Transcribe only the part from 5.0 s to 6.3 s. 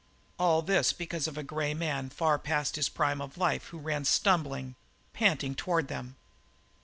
panting, toward them.